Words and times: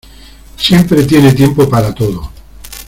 Siempre 0.57 1.03
tiene 1.03 1.31
tiempo 1.31 1.69
para 1.69 1.93
todo. 1.93 2.31